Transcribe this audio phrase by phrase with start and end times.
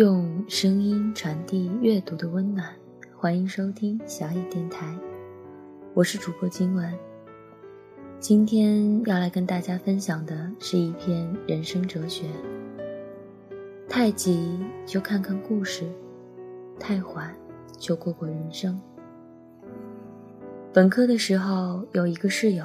[0.00, 2.66] 用声音传递阅读的温暖，
[3.14, 4.98] 欢迎收听小野电台，
[5.92, 6.90] 我是主播今晚。
[8.18, 12.24] 今天要来跟大家分享的是一篇人生哲学：
[13.90, 15.84] 太急就看看故事，
[16.78, 17.30] 太缓
[17.76, 18.80] 就过过人生。
[20.72, 22.64] 本科的时候有一个室友，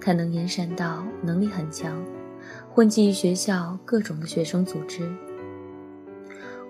[0.00, 2.00] 他能言善道，能力很强，
[2.72, 5.12] 混迹于学校各种的学生组织。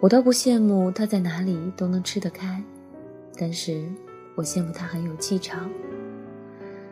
[0.02, 2.61] 我倒不羡慕他在哪里都能吃得开，
[3.38, 3.84] 但是
[4.34, 5.70] 我羡慕他很有气场。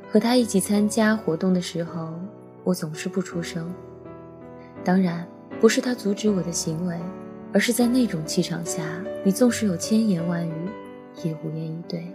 [0.08, 2.14] 和他一起参加活动的时候，
[2.62, 3.68] 我总是不出声。
[4.84, 5.26] 当然，
[5.60, 6.96] 不是他阻止我的行为，
[7.52, 8.84] 而是在那种气场下，
[9.24, 10.68] 你纵使有千言万语，
[11.24, 12.06] 也无言以对。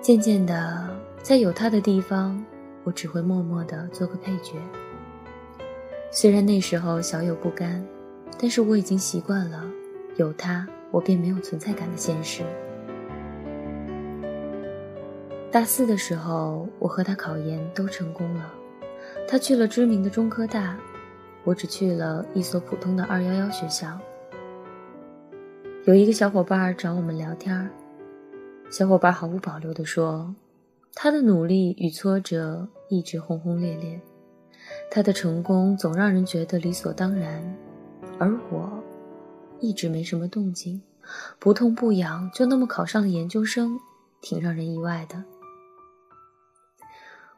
[0.00, 0.90] 渐渐的，
[1.22, 2.44] 在有他的地方，
[2.82, 4.54] 我只会默默的做个配角。
[6.10, 7.80] 虽然那时候小有不甘。
[8.38, 9.64] 但是我已经习惯了，
[10.16, 12.42] 有他，我便没有存在感的现实。
[15.50, 18.52] 大四的时候，我和他考研都成功了，
[19.28, 20.76] 他去了知名的中科大，
[21.44, 23.98] 我只去了一所普通的二幺幺学校。
[25.86, 27.70] 有一个小伙伴找我们聊天
[28.70, 30.34] 小伙伴毫无保留地说，
[30.92, 34.00] 他的努力与挫折一直轰轰烈烈，
[34.90, 37.56] 他的成功总让人觉得理所当然。
[38.18, 38.82] 而我，
[39.60, 40.80] 一直没什么动静，
[41.38, 43.78] 不痛不痒，就那么考上了研究生，
[44.20, 45.22] 挺让人意外的。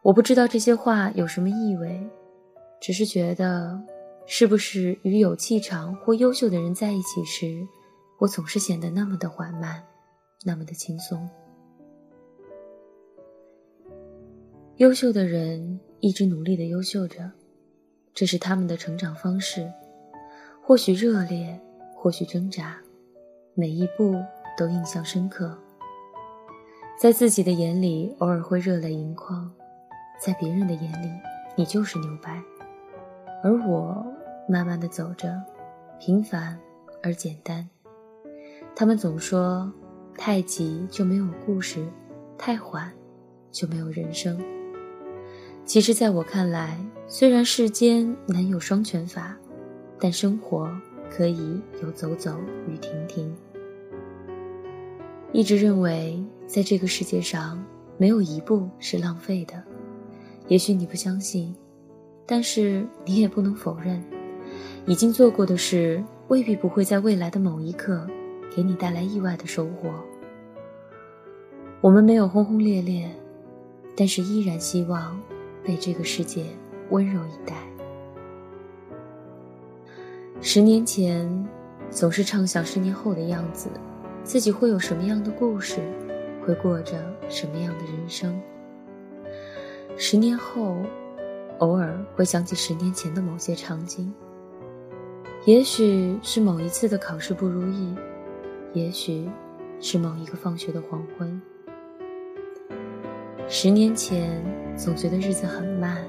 [0.03, 2.07] 我不知道这些话有什么意味，
[2.81, 3.83] 只是觉得，
[4.27, 7.67] 是不是与有气场或优秀的人在一起时，
[8.19, 9.83] 我总是显得那么的缓慢，
[10.45, 11.29] 那么的轻松。
[14.77, 17.33] 优秀的人一直努力的优秀着，
[18.13, 19.73] 这是他们的成长方式。
[20.67, 21.61] 或许热烈，
[21.95, 22.77] 或许挣扎，
[23.55, 24.21] 每一步
[24.59, 25.57] 都印象深刻。
[27.01, 29.49] 在自己的眼里，偶尔会热泪盈眶；
[30.21, 31.09] 在别人的眼里，
[31.55, 32.43] 你就是牛掰。
[33.45, 34.05] 而我
[34.49, 35.41] 慢慢的走着，
[36.01, 36.59] 平凡
[37.01, 37.69] 而简单。
[38.75, 39.73] 他们总说，
[40.19, 41.87] 太急就没有故事，
[42.37, 42.93] 太缓
[43.53, 44.37] 就没有人生。
[45.65, 46.77] 其实，在我看来，
[47.07, 49.37] 虽然世间难有双全法。
[49.99, 50.71] 但生活
[51.11, 52.37] 可以有走走
[52.69, 53.35] 与停停。
[55.33, 57.63] 一直认为，在这个世界上
[57.99, 59.63] 没有一步是浪费的。
[60.49, 61.55] 也许你不相信，
[62.25, 64.03] 但是你也不能否认，
[64.87, 68.07] 已经做过的事未必不会在未来的某一刻
[68.55, 69.91] 给你带来意外的收获。
[71.81, 73.11] 我们没有轰轰烈烈，
[73.97, 75.21] 但是依然希望
[75.65, 76.45] 被这个世界
[76.91, 77.55] 温柔以待。
[80.41, 81.49] 十年前，
[81.91, 83.69] 总是畅想十年后的样子，
[84.23, 85.81] 自己会有什么样的故事，
[86.45, 88.41] 会过着什么样的人生。
[89.97, 90.77] 十年后，
[91.59, 94.13] 偶尔会想起十年前的某些场景，
[95.47, 97.95] 也许是某一次的考试不如意，
[98.73, 99.29] 也许
[99.81, 101.41] 是某一个放学的黄昏。
[103.49, 104.45] 十年前，
[104.77, 106.05] 总觉得日子很慢，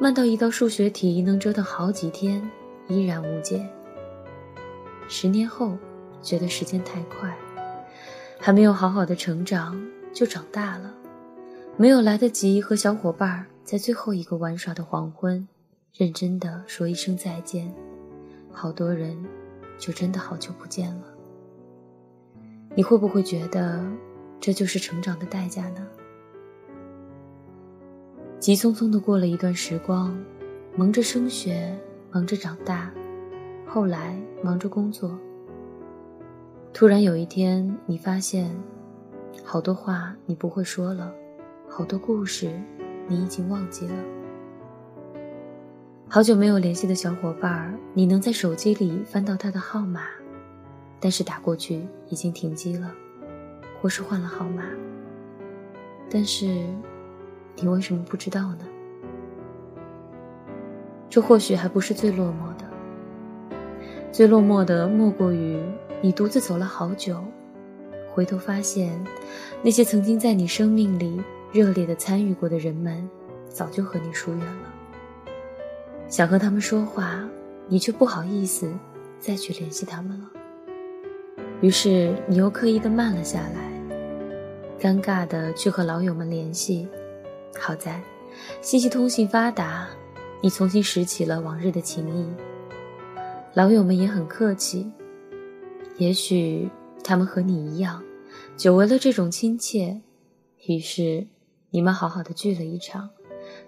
[0.00, 2.50] 慢到一道数学题能折腾好几天。
[2.88, 3.66] 依然无解。
[5.08, 5.76] 十年后，
[6.22, 7.36] 觉得时间太快，
[8.38, 9.80] 还没有好好的成长
[10.12, 10.92] 就长大了，
[11.76, 15.46] 没有来得及和小伙伴在最后一个玩耍的黄昏，
[15.94, 17.72] 认真的说一声再见，
[18.50, 19.22] 好多人
[19.78, 21.04] 就真的好久不见了。
[22.74, 23.84] 你会不会觉得
[24.40, 25.86] 这就是成长的代价呢？
[28.40, 30.16] 急匆匆的过了一段时光，
[30.76, 31.74] 忙着升学。
[32.14, 32.92] 忙着长大，
[33.66, 35.18] 后来忙着工作。
[36.72, 38.48] 突然有一天，你发现，
[39.42, 41.12] 好多话你不会说了，
[41.68, 42.52] 好多故事
[43.08, 43.94] 你已经忘记了。
[46.08, 50.02] 好久没有联系的小伙伴，你能在手机里翻到他的号码，
[51.00, 52.94] 但是打过去已经停机了，
[53.82, 54.62] 或是换了号码。
[56.08, 56.64] 但是，
[57.56, 58.64] 你为什么不知道呢？
[61.08, 63.56] 这或许还不是最落寞的，
[64.10, 65.60] 最落寞的莫过于
[66.00, 67.22] 你独自走了好久，
[68.12, 68.92] 回头发现，
[69.62, 71.22] 那些曾经在你生命里
[71.52, 73.08] 热烈的参与过的人们，
[73.48, 74.74] 早就和你疏远了。
[76.08, 77.24] 想和他们说话，
[77.68, 78.72] 你却不好意思
[79.18, 80.30] 再去联系他们了。
[81.60, 83.72] 于是你又刻意的慢了下来，
[84.80, 86.88] 尴尬的去和老友们联系。
[87.58, 88.02] 好在，
[88.60, 89.88] 信息通信发达。
[90.44, 92.30] 你重新拾起了往日的情谊，
[93.54, 94.92] 老友们也很客气，
[95.96, 96.70] 也许
[97.02, 98.04] 他们和你一样，
[98.54, 100.02] 久违了这种亲切，
[100.66, 101.26] 于是
[101.70, 103.08] 你们好好的聚了一场，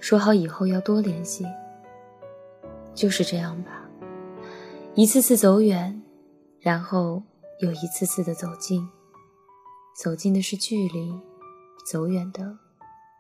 [0.01, 1.47] 说好以后要多联系。
[2.95, 3.89] 就是这样吧，
[4.95, 6.03] 一次次走远，
[6.61, 7.23] 然后
[7.61, 8.87] 又一次次的走近，
[9.97, 11.19] 走近的是距离，
[11.91, 12.59] 走远的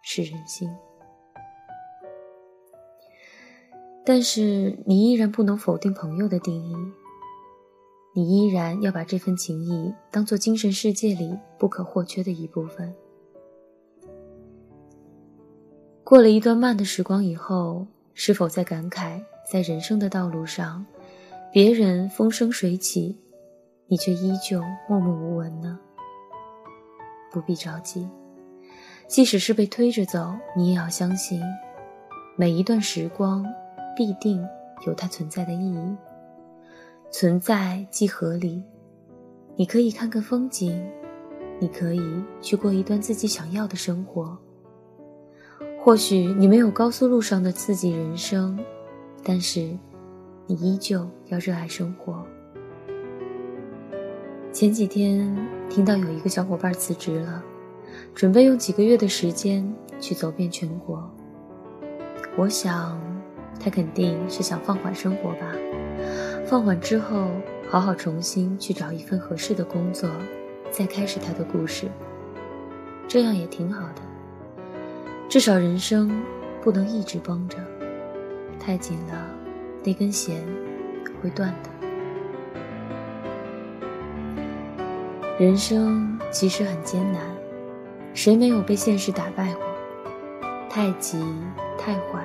[0.02, 0.68] 是人心。
[4.08, 6.76] 但是你依然不能否定朋友的定义，
[8.14, 12.94] 你依然要把这份情谊当做精神世界里不可或缺的一部分。
[16.04, 19.20] 过了一段慢的时光以后，是否在感慨，
[19.50, 20.86] 在人生的道路上，
[21.52, 23.18] 别人风生水起，
[23.88, 25.76] 你却依旧默默无闻呢？
[27.32, 28.08] 不必着急，
[29.08, 31.42] 即使是被推着走，你也要相信，
[32.36, 33.44] 每一段时光。
[33.96, 34.46] 必定
[34.86, 35.96] 有它存在的意义，
[37.10, 38.62] 存在即合理。
[39.56, 40.86] 你可以看看风景，
[41.58, 44.36] 你可以去过一段自己想要的生活。
[45.80, 48.58] 或许你没有高速路上的刺激人生，
[49.24, 49.60] 但是
[50.46, 52.22] 你依旧要热爱生活。
[54.52, 55.34] 前几天
[55.70, 57.42] 听到有一个小伙伴辞职了，
[58.14, 61.10] 准备用几个月的时间去走遍全国。
[62.36, 63.15] 我想。
[63.58, 65.52] 他肯定是想放缓生活吧，
[66.46, 67.28] 放缓之后，
[67.68, 70.08] 好好重新去找一份合适的工作，
[70.70, 71.88] 再开始他的故事。
[73.08, 74.02] 这样也挺好的，
[75.28, 76.22] 至少人生
[76.62, 77.56] 不能一直绷着，
[78.58, 79.26] 太紧了，
[79.84, 80.40] 那根弦
[81.22, 81.70] 会断的。
[85.38, 87.20] 人生其实很艰难，
[88.14, 89.62] 谁没有被现实打败过？
[90.70, 91.22] 太急，
[91.78, 92.24] 太缓。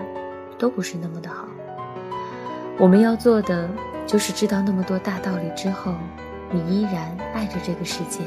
[0.61, 1.47] 都不是那么的好。
[2.77, 3.67] 我们要做的
[4.05, 5.95] 就是知道那么多大道理之后，
[6.51, 8.21] 你依然爱着这个世界，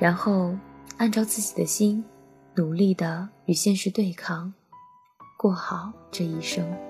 [0.00, 0.52] 然后
[0.96, 2.04] 按照自己的心，
[2.56, 4.52] 努力的与现实对抗，
[5.38, 6.89] 过好这一生。